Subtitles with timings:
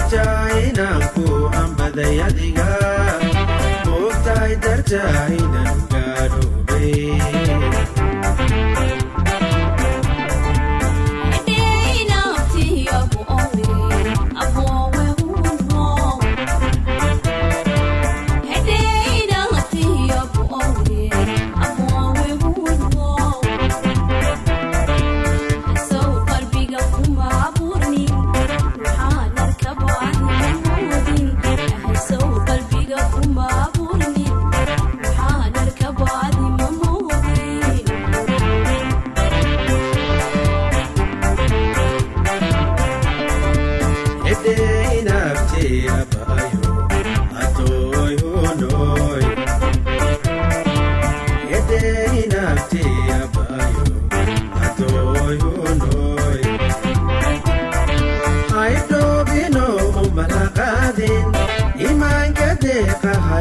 [0.00, 1.02] mogtahay inaan
[4.64, 5.02] darta
[5.40, 6.94] inaan gaadhoobay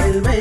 [0.09, 0.38] வாழ்வை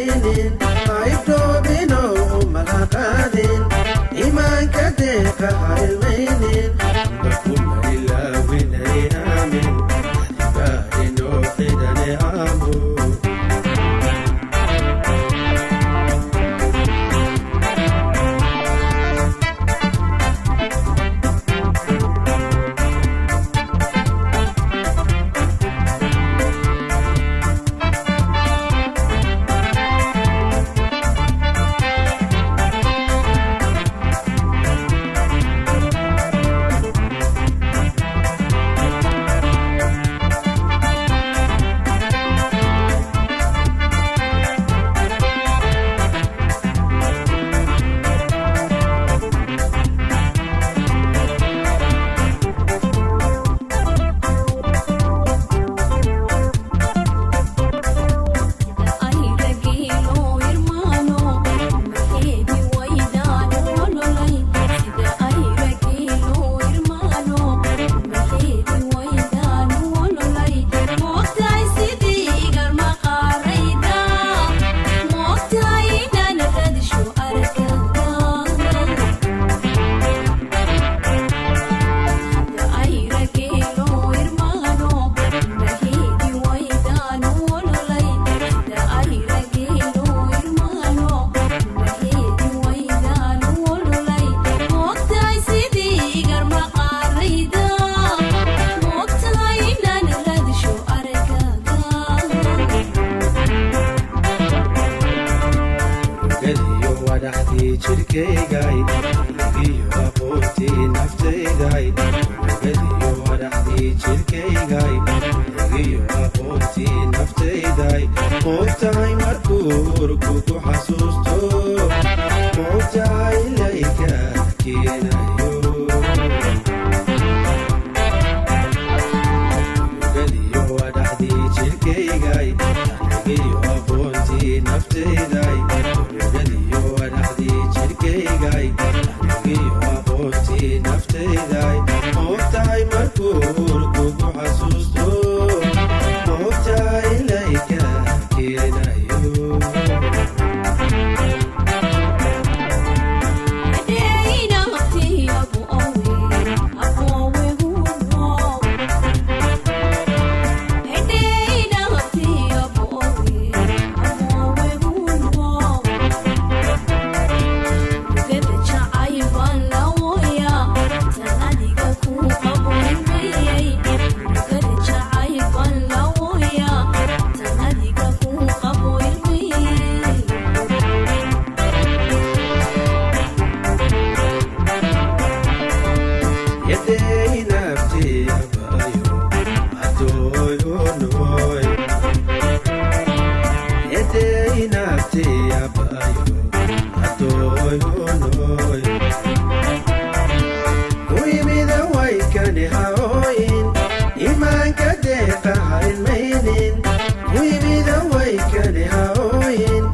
[208.37, 209.85] Haoyin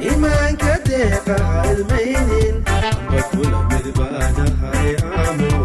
[0.00, 2.64] imanka deeqa hailmaynin
[3.12, 5.61] Bakula midbana hayamo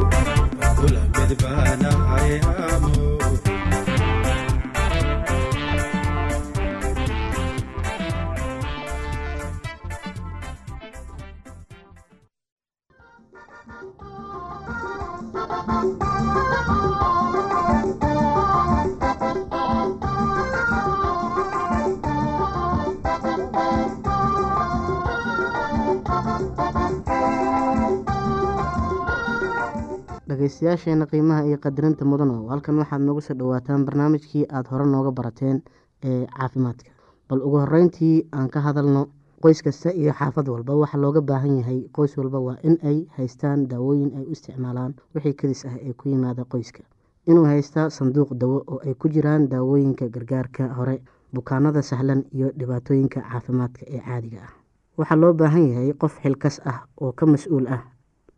[30.47, 35.61] dhageystayaasheena qiimaha iyo qadarinta mudano halkan waxaad noogu soo dhawaataan barnaamijkii aada hore nooga barateen
[36.03, 36.91] ee caafimaadka.
[37.29, 39.07] Bal ugu horeyntii aan ka hadalno
[39.43, 43.67] qoys kasta iyo xaafad walba waxaa looga baahan yahay qoys walba waa in ay haystaan
[43.67, 46.83] daawooyin ay u isticmaalaan wixii kadis ah ee ku yimaada qoyska.
[47.27, 51.01] Inuu haystaa sanduuq dawo oo ay ku jiraan daawooyinka gargaarka hore
[51.33, 54.51] bukaanada sahlan iyo dhibaatooyinka caafimaadka ee caadiga ah.
[54.97, 57.83] Waxaa loo baahan yahay qof xilkas ah oo ka mas'uul ah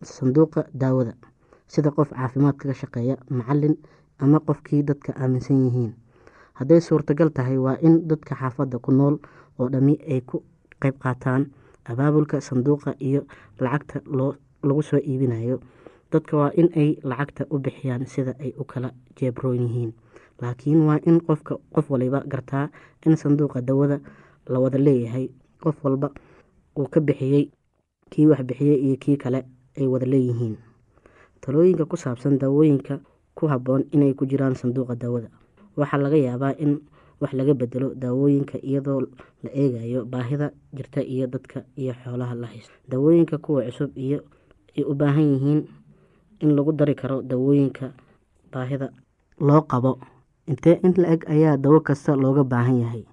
[0.03, 1.13] sanduuqa daawada
[1.73, 3.75] sida qof caafimaad kaga shaqeeya macalin
[4.23, 5.91] ama qofkii dadka aaminsan yihiin.
[6.59, 9.15] Hadday suurtagal tahay waa in dadka xaafadda ku nool
[9.59, 10.43] oo dhammi ay ku
[10.81, 11.45] qeyb qaataan
[11.91, 13.21] abaabulka sanduuqa iyo
[13.59, 14.01] lacagta
[14.67, 15.59] lagu soo iibinayo.
[16.11, 19.91] Dadka waa in ay lacagta u bixiyaan sida ay u kala jeebroon yihiin.
[20.41, 22.69] Laakiin waa in qofka qof waliba gartaa
[23.05, 23.99] in sanduuqa dawada
[24.47, 25.29] la wada leeyahay.
[25.63, 26.09] Qof walba
[26.77, 27.51] uu ka bixiyey
[28.11, 29.39] kii wax bixiyey iyo kii kale
[29.79, 30.55] ay wada leeyihiin
[31.41, 32.99] talooyinka ku saabsan daawooyinka
[33.35, 35.29] ku habboon inay ku jiraan sanduuqa daawada.
[35.77, 36.79] Waxaa laga yaabaa in
[37.21, 39.01] wax laga bedelo daawooyinka iyadoo
[39.43, 42.73] la eegayo baahida jirta iyo dadka iyo xoolaha la haysto.
[42.89, 44.19] Daawooyinka kuwa cusub iyo
[44.77, 45.61] ay u baahan yihiin
[46.39, 47.91] in lagu dari karo daawooyinka
[48.51, 48.89] baahida
[49.39, 49.99] loo qabo.
[50.49, 53.05] Intee in la-eg ayaa dawo kasta looga baahan yahay?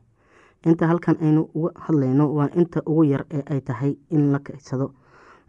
[0.66, 4.90] Inta halkan aynu uga hadlayno waa inta ugu yar ee ay tahay in la kaysado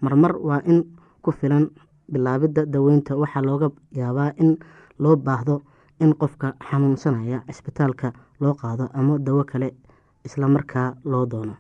[0.01, 0.84] marmar waa in
[1.25, 1.72] ku filan
[2.12, 4.58] bilaabidda daweynta waxaa looga yaabaa in
[5.00, 5.62] loo baahdo
[6.00, 9.74] in qofka xanuunsanaya cisbitaalka loo qaado ama dawo kale
[10.26, 11.56] isla markaa loo doono.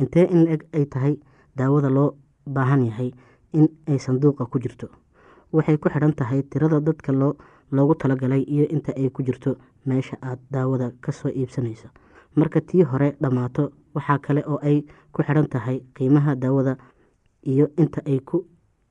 [0.00, 1.14] Intee in la-eg ay tahay
[1.56, 2.14] daawada loo
[2.46, 3.10] baahan yahay
[3.52, 4.88] in ay sanduuqa ku jirto?
[5.52, 7.34] Waxay ku xidhan tahay tirada dadka loo
[7.72, 9.56] loogu talagalay iyo inta ay ku jirto
[9.86, 11.88] meesha aad daawada ka soo iibsanayso.
[12.36, 16.76] Marka tii hore dhammaato waxaa kale oo ay ku xidhan tahay qiimaha daawada
[17.42, 18.44] iyo inta ay ku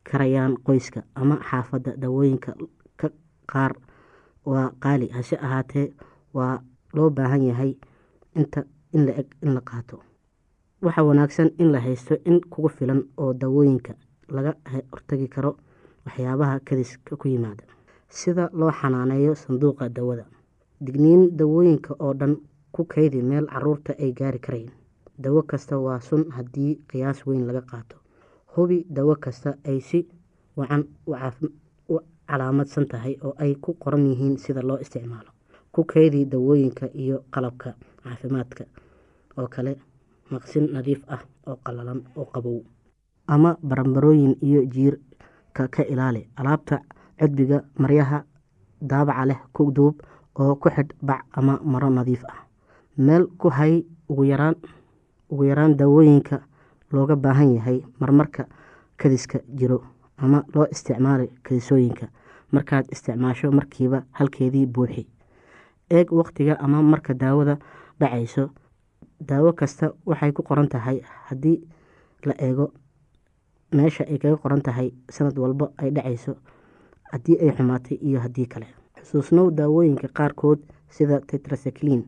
[0.04, 2.54] karayaan qoyska ama xaafadda daawooyinka
[3.00, 3.10] ka
[3.52, 3.74] qaar.
[4.46, 5.94] Waa qaali hase ahaatee
[6.34, 6.62] waa
[6.94, 7.76] loo baahan yahay
[8.36, 10.00] inta in la eg in la qaato.
[10.82, 13.94] Waxaa wanaagsan in la haysto in kugu filan oo daawooyinka
[14.30, 14.56] laga
[14.92, 15.58] hortagi karo
[16.06, 17.64] waxyaabaha kadiska ku yimaada.
[18.10, 20.26] Sida loo xanaaneeyo sanduuqa dawada.
[20.82, 22.36] Digniin dawooyinka oo dhan
[22.72, 24.72] ku kaydi meel carruurta ay gaari karayn
[25.22, 28.01] dawo kasta waa sun haddii qiyaas weyn laga qaato
[28.56, 30.08] hubi dawo kasta ay si
[30.58, 35.32] wacan u calaamadsan tahay oo ay ku qoran yihiin sida loo isticmaalo.
[35.72, 38.64] Ku kaydi dawooyinka iyo qalabka caafimaadka
[39.38, 39.76] oo kale
[40.32, 42.60] maqsin nadiif ah oo qalalan oo qabow
[43.28, 46.28] ama baranbarooyin iyo jiirka ka ilaali.
[46.36, 46.80] Alaabta
[47.20, 48.24] cudbiga maryaha
[48.82, 49.96] daabaca leh ku duub
[50.40, 52.48] oo ku xidh bac ama maro nadiif ah.
[52.98, 54.56] Meel ku hay ugu yaraan
[55.32, 56.44] ugu yaraan daawooyinka
[56.92, 58.46] looga baahan yahay marmarka
[58.98, 59.84] kadiska jiro
[60.18, 62.08] ama loo isticmaali kadisooyinka
[62.52, 65.08] markaad isticmaasho markiiba halkeedii buuxi.
[65.90, 67.58] Eeg waqtiga ama marka daawada
[68.00, 68.50] dhacayso.
[69.22, 71.62] Daawo kasta waxay ku qoran tahay haddii
[72.26, 72.72] la eego.
[73.72, 76.36] Meesha ay kaga qoran tahay sanad walba ay dhacayso.
[77.12, 78.68] Haddii ay xumaatay iyo haddii kale.
[79.02, 82.04] Xusuusnow daawooyinka qaarkood sida tetracyclin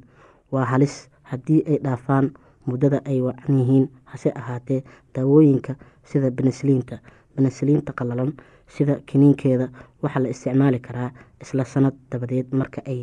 [0.52, 2.32] waa halis haddii ay dhaafaan
[2.66, 4.80] muddada ay wacan yihiin hase ahaatee
[5.16, 5.76] daawooyinka
[6.12, 6.98] sida benesliinta
[7.36, 8.32] benesliinta qalalan
[8.76, 9.68] sida kiniinkeeda
[10.04, 11.10] waxaa la isticmaali karaa
[11.42, 13.00] isla sanad dabadeed marka ay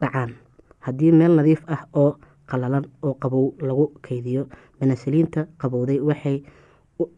[0.00, 0.34] dhacaan.
[0.86, 2.10] Haddii meel nadiif ah oo
[2.50, 4.42] qalalan oo qabow lagu keydiyo
[4.80, 5.98] benesliinta qabowday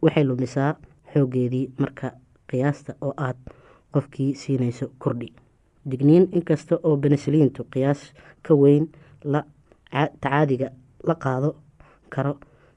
[0.03, 0.71] waxay lumisaa
[1.13, 2.11] xoogeedii marka
[2.49, 3.37] qiyaasta oo aad
[3.93, 5.29] qofkii siinayso kordhi
[5.91, 8.01] digniin inkasta oo benesliintu qiyaas
[8.47, 8.85] ka weyn
[9.23, 9.41] la
[10.21, 10.67] tacaadiga
[11.07, 11.49] la qaado
[12.13, 12.33] karo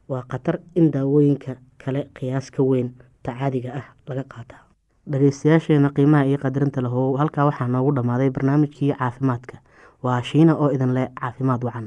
[0.09, 2.89] waa khatar in daawooyinka kale qiyaas ka weyn
[3.23, 4.63] tacaadiga ah laga qaataa.
[5.11, 9.57] Dhageystayaasheena qiimaha iyo qadarinta lahow halkaa waxaa noogu dhammaaday barnaamijkii caafimaadka.
[10.03, 11.87] Waa shiina oo idin leh caafimaad wacan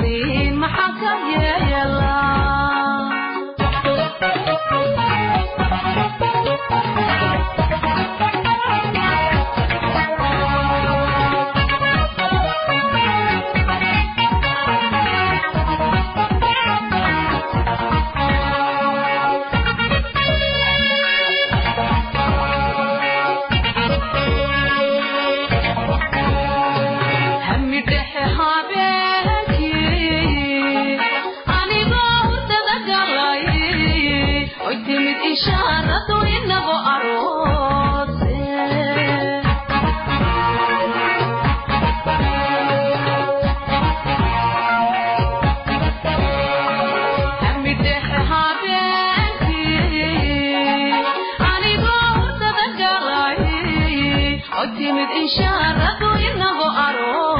[0.00, 0.43] way
[54.78, 57.33] timid ishaaradu inagu aroose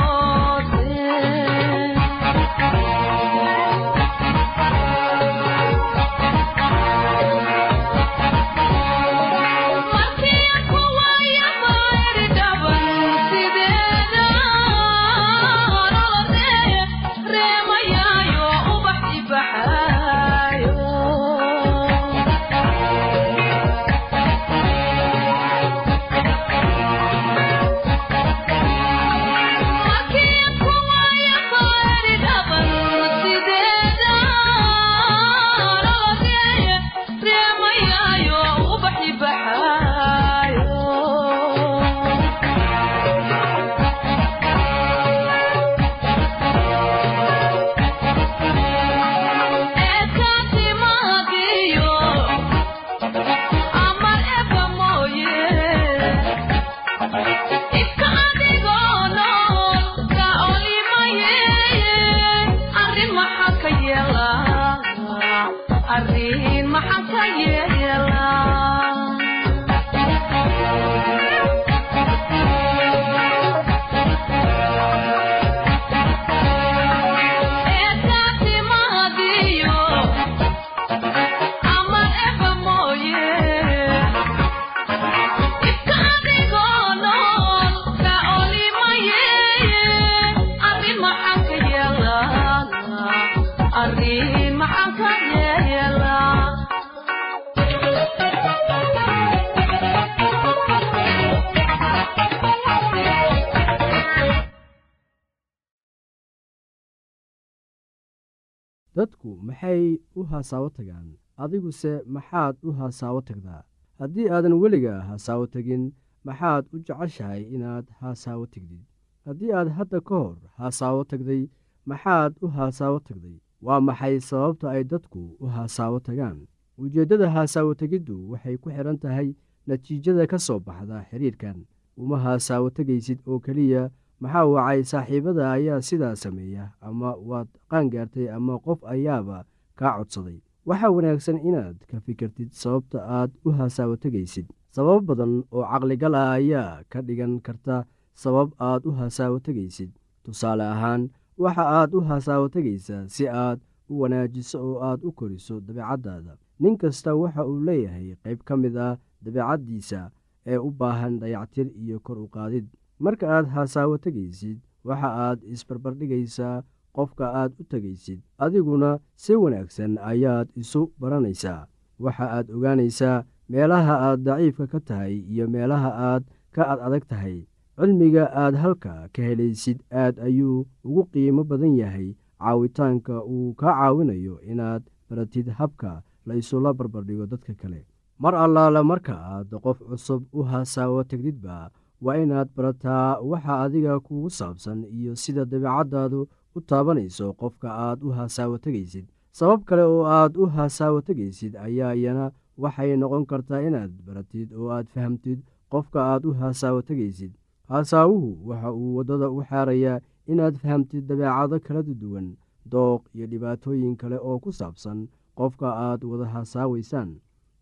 [108.96, 111.08] dadku maxay u hasaawo tagaan?
[111.42, 113.62] Adiguse maxaad u hasaawo tagdaa
[113.98, 115.84] haddii aadan weliga hasaawo tegin
[116.26, 118.82] maxaad u jeceshahay inaad hasaawo tegdid
[119.26, 121.42] haddii aad hadda ka hor hasaawo tagday
[121.90, 126.38] maxaad u hasaawo tagday waa maxay sababta ay dadku u hasaawo tagaan?
[126.78, 129.28] Ujeeddada hasaawo tegiddu waxay ku xidhan tahay
[129.66, 131.58] natiijada ka soo baxda xidhiirkan
[132.02, 133.82] uma hasaawo tegaysid oo keliya
[134.24, 139.38] maxaa wacay saaxiibada ayaa sidaa sameeya ama waad qaangaartay ama qof ayaaba
[139.78, 140.38] kaa codsaday?
[140.68, 146.30] Waxaa wanaagsan inaad ka fikirtid sababta aad u hasaawo tegaysid sabab badan oo caqligal ah
[146.40, 147.76] ayaa ka dhigan karta
[148.22, 149.90] sabab aad u hasaawo tegaysid
[150.24, 151.02] tusaale ahaan
[151.44, 153.60] waxa aad u hasaawo tegaysaa si aad
[153.92, 156.32] u wanaajiso oo aad u koriso dabeecaddaada.
[156.62, 160.00] Nin kasta waxa uu leeyahay qayb ka mid ah dabeecaddiisa
[160.46, 162.66] ee u baahan dayactir iyo kor u qaadid
[162.98, 166.62] marka aad hasaawo tegaysid waxa aad isbarbardhigaysaa
[166.96, 171.66] qofka aad u tegaysid adiguna si wanaagsan ayaad isu baranaysaa.
[172.04, 176.22] Waxa aad ogaanaysaa meelaha aad daciifka ka tahay iyo meelaha aad
[176.54, 177.38] ka ad adag tahay.
[177.78, 182.14] Cilmiga aad halka ka helaysid aad ayuu ugu qiimo badan yahay.
[182.44, 187.80] Caawitaanka uu kaa caawinayo inaad baratid habka la isula barbardhigo dadka kale.
[188.22, 191.70] Mar allaale marka aad qof cusub u hasaawo tegdidba
[192.04, 196.20] waa inaad barataa waxa adiga kugu saabsan iyo sida dabeecaddaadu
[196.56, 199.06] u taabanayso qofka aad u hasaawo tegaysid
[199.38, 202.24] sabab kale oo aad u hasaawo tegaysid ayaa iyana
[202.62, 205.38] waxay noqon kartaa inaad baratid oo aad fahamtid
[205.72, 207.32] qofka aad u hasaawo tegaysid
[207.72, 210.00] hasaawuhu waxa uu waddada u xaarayaa
[210.32, 212.28] inaad fahamtid dabeecado kala duwan
[212.72, 214.98] dooq iyo dhibaatooyin kale oo ku saabsan
[215.38, 217.10] qofka aad wada hasaawaysaan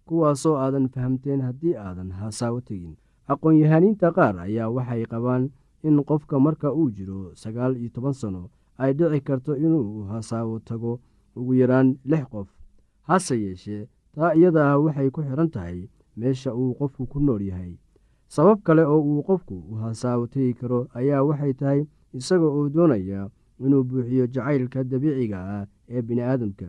[0.08, 2.94] kuwaasoo aadan fahamteen haddii aadan hasaawo tegin
[3.32, 5.50] aqoon-yahaniinta qaar ayaa waxay qabaan
[5.88, 8.42] in qofka marka uu jiro sagaal iyo toban sano
[8.82, 11.00] ay dhici karto inuu hasaawo tago
[11.36, 12.48] ugu yaraan lix qof.
[13.08, 15.78] Hase yeeshee taa iyada ah waxay ku xidhan tahay
[16.16, 17.72] meesha uu qofku ku nool yahay.
[18.34, 21.80] Sabab kale oo uu qofku u hasaawo tegi karo ayaa waxay tahay
[22.18, 23.30] isaga oo doonaya
[23.64, 26.68] inuu buuxiyo jacaylka dabiiciga ah ee bini'aadamka.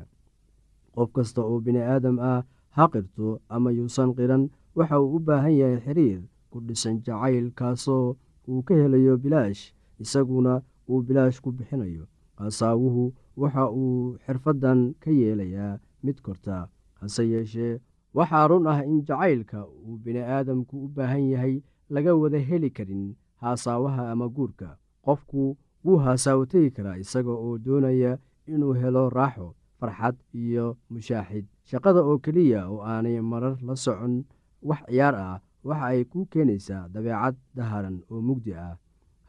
[0.96, 2.44] Qof kasta oo bini'aadam ah
[2.76, 4.44] ha qirto ama yuusan qiran
[4.76, 6.22] waxa uu u baahan yahay xiriir
[6.54, 8.16] ku dhisan jacayl kaasoo
[8.50, 9.64] uu ka helayo bilaash
[10.04, 10.54] isaguna
[10.90, 12.06] uu bilaash ku bixinayo.
[12.40, 13.04] Hasaawuhu
[13.42, 16.68] waxa uu xirfaddan ka yeelayaa mid korta
[17.02, 17.80] hase yeeshee
[18.18, 21.56] waxaa run ah in jacaylka uu bini'aadamku u baahan yahay
[21.90, 24.70] laga wada heli karin haasaawaha ama guurka.
[25.06, 28.12] Qofku wuu hasaawo tegi karaa isaga oo doonaya
[28.48, 29.48] inuu helo raaxo
[29.80, 34.24] farxad iyo mushaaxid shaqada oo keliya oo aanay marar la socon
[34.70, 35.38] wax ciyaar ah
[35.68, 38.76] waxa ay kuu keenaysaa dabeecad daharan oo mugdi ah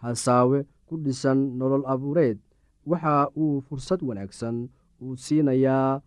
[0.03, 2.39] hasaawe ku dhisan nolol abuureed.
[2.91, 4.57] Waxa uu fursad wanaagsan
[5.03, 6.01] uu siinayaa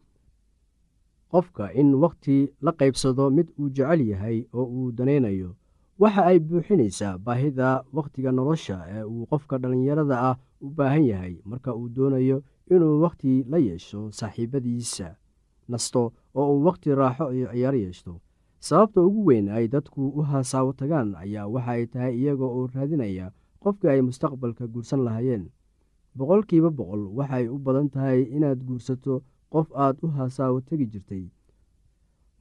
[1.32, 5.50] qofka in wakhti la qaybsado mid uu jecel yahay oo uu danaynayo
[6.02, 10.36] waxa ay buuxinaysaa baahida wakhtiga nolosha ee uu qofka dhallinyarada ah
[10.66, 12.38] u baahan yahay marka uu doonayo
[12.74, 15.08] inuu wakhti la yeesho saaxiibadiisa
[15.72, 16.02] nasto
[16.38, 18.14] oo uu wakhti raaxo iyo ciyaar yeeshto
[18.60, 23.32] sababta ugu weyn ay dadku u hasaawo tagaan ayaa waxa ay tahay iyaga oo raadinaya
[23.62, 25.44] qofkii ay mustaqbalka guursan lahaayeen.
[26.18, 31.24] Boqolkiiba boqol waxay u badan tahay inaad guursato qof aad u hasaawo tegi jirtay.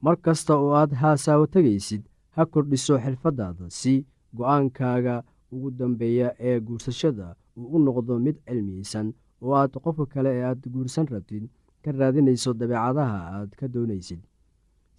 [0.01, 2.03] Mar kasta oo aad hasaawo tegaysid
[2.35, 4.05] ha kordhiso xirfaddaada si
[4.37, 5.15] go'aankaaga
[5.53, 9.07] ugu dambeeya ee guursashada uu u noqdo mid cilmiyeysan
[9.41, 11.43] oo aad qofka kale ee aad guursan rabtid
[11.83, 14.19] ka raadinayso dabeecadaha aad ka doonaysid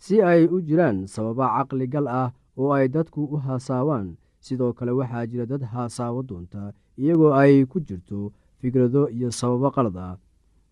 [0.04, 2.28] si ay u jiraan sababa caqli gal ah
[2.60, 4.08] oo ay dadku u haasaawaan
[4.46, 6.62] sidoo kale waxaa jira dad haasaawo doonta
[7.00, 8.20] iyagoo ay ku jirto
[8.60, 10.14] fikrado iyo sababo qalad ah.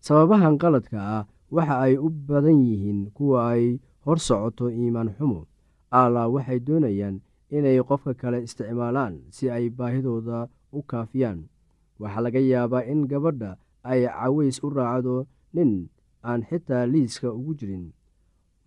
[0.05, 1.23] Sababahan qaladka ah
[1.55, 3.63] waxa ay u badan yihiin kuwa ay
[4.05, 5.41] hor socoto iimaan xumo
[5.99, 7.15] allah waxay doonayaan
[7.55, 11.39] inay qofka kale isticmaalaan si ay baahidooda u kaafiyaan.
[11.99, 13.51] Waxaa laga yaabaa in gabadha
[13.83, 15.15] ay caways u raacdo
[15.55, 15.71] nin
[16.29, 17.85] aan xitaa liiska ugu jirin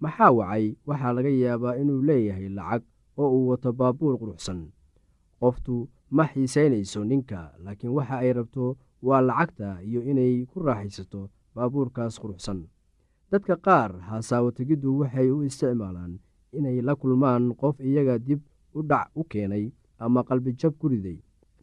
[0.02, 0.64] maxaa wacay?
[0.88, 2.82] Waxaa laga yaabaa inuu leeyahay lacag
[3.20, 4.60] oo uu wato baabuur quruxsan.
[5.40, 8.64] Qoftu ma xiisaynayso ninka laakiin waxa ay rabto
[9.02, 11.20] waa lacagta iyo inay ku raaxaysato
[11.54, 12.58] baabuurkaas quruxsan.
[13.30, 16.12] Dadka qaar hasaawo tegiddu waxay u isticmaalaan
[16.56, 18.40] inay la kulmaan qof iyaga dib
[18.74, 19.64] u dhac u keenay
[19.98, 21.18] ama qalbijab ku riday.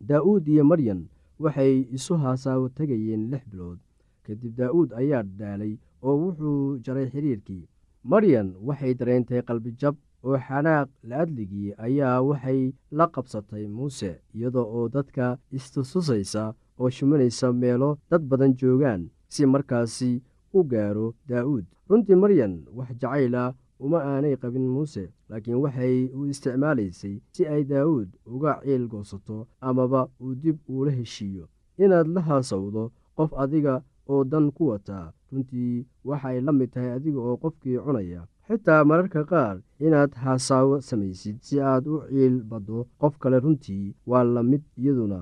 [0.09, 1.01] Daa'uud iyo maryan
[1.43, 3.79] waxay isu hasaawo tegayeen lix bilood.
[4.25, 5.73] Kadib daa'uud ayaa dhaalay
[6.05, 7.63] oo wuxuu jaray xiriirkii
[8.03, 15.37] maryan waxay dareentay qalbijab oo xanaaq la-adligii ayaa waxay la qabsatay muuse iyada oo dadka
[15.57, 16.43] istustusaysa
[16.79, 20.11] oo shumanaysa meelo dad badan joogaan si markaasi
[20.57, 23.43] u gaaro daa'uud runtii maryan wax jacayla
[23.79, 30.01] uma aanay qabin muuse laakiin waxay u isticmaalaysay si ay daa'uud uga ciil goosato amaba
[30.21, 31.45] uu dib uula heshiiyo.
[31.83, 32.83] Inaad la haasawdo
[33.15, 38.21] qof adiga oo dan ku wataa runtii waxay la mid tahay adiga oo qofkii cunaya.
[38.47, 42.87] Xitaa mararka qaar inaad haasaawo samaysid si aad u ciil baddo.
[43.01, 45.19] Qof kale runtii waa la mid iyaduna.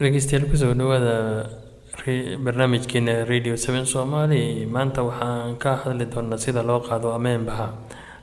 [0.00, 1.16] Dhegeystayaal ku soo dhawaada
[2.44, 7.66] barnaamijkeena radio seven soomaali maanta waxaan ka hadli doonaa sida loo qaado ameenbaha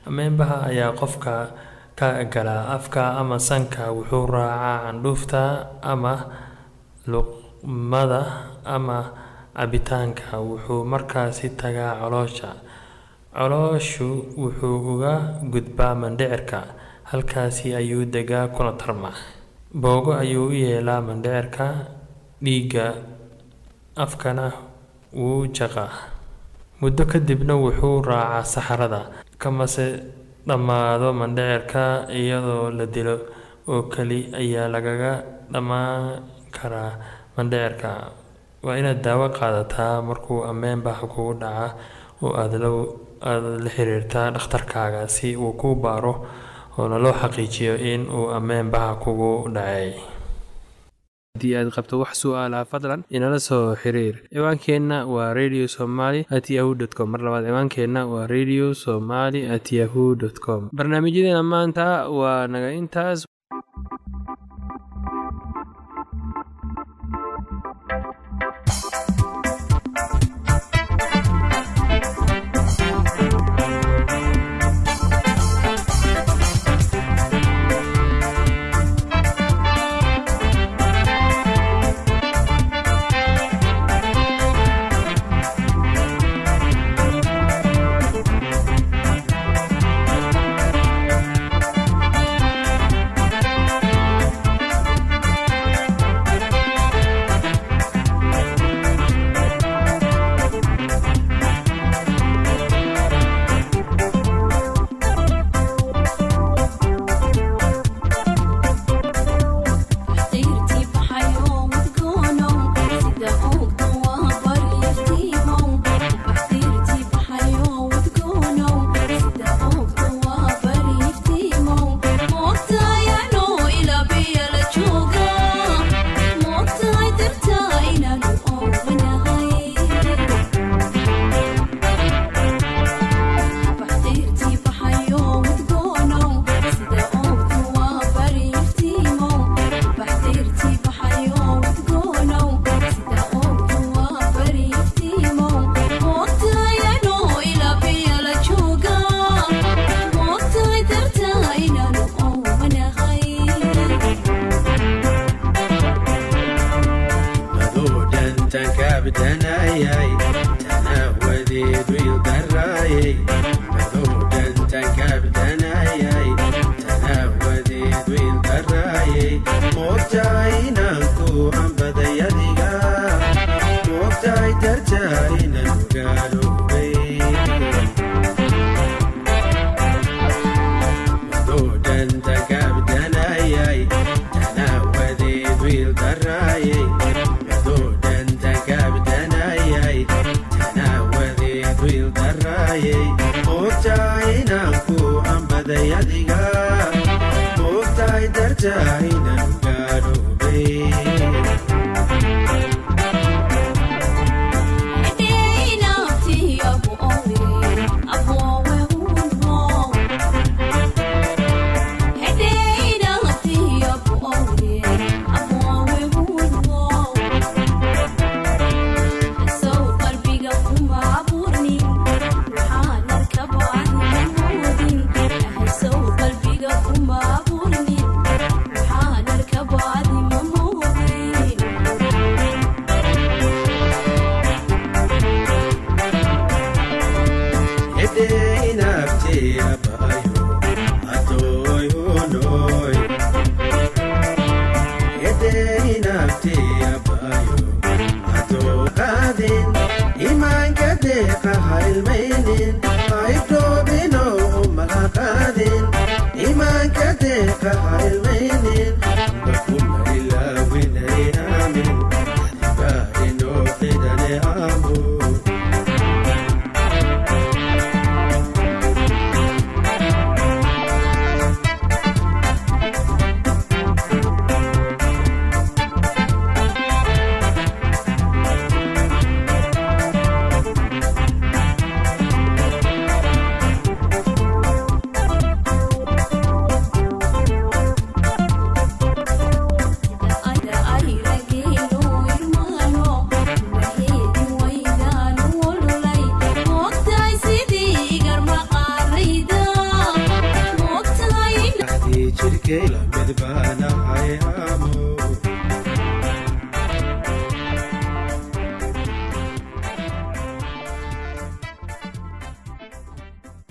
[0.08, 1.32] ameenbaha ayaa qofka
[1.98, 3.82] ka galaa afka ama sanka.
[3.96, 5.40] Wuxuu raacaa candhuufta
[5.92, 6.12] ama
[7.62, 8.22] luqmada
[8.64, 9.12] ama
[9.56, 12.50] cabitaanka wuxuu markaasi tagaa caloosha
[13.34, 14.06] calooshu
[14.38, 16.60] wuxuu uga gudbaa mandhicirka
[17.10, 19.10] halkaasi ayuu degaa kuna tarma.
[19.74, 21.66] Boogo ayuu u yeelaa mandhicirka
[22.42, 22.94] dhiigga
[23.96, 24.52] afkana
[25.12, 25.90] wuu jaqaa.
[26.80, 29.00] Muddo kadibna wuxuu raacaa saxarada
[29.38, 29.86] kamase
[30.46, 33.16] dhammaado mandhicirka iyadoo la dilo
[33.68, 35.12] oo keli ayaa lagaga
[35.52, 36.22] dhammaan
[36.54, 36.92] karaa
[37.38, 37.90] mandhicirka
[38.66, 41.66] waa inaad daawo qaadataa markuu ameenbaha kugu dhaca
[42.22, 42.58] oo aada
[43.64, 46.14] la xiriirtaa dhakhtarkaaga si uu kuu baaro
[46.78, 49.90] oona loo xaqiijiyo in uu ameenbaha kugu dhacay.
[51.34, 54.14] Haddii aad qabto wax su'aalaha fadlan inala soo xiriir.
[54.34, 57.10] Ciwaankeenna waa radio somaly at yahu dt com.
[57.14, 60.62] Mar labaad ciwaankeenna waa radio somaly at yahu dt com.
[60.78, 61.86] Barnaamijyadeena maanta
[62.18, 63.26] waa naga intaas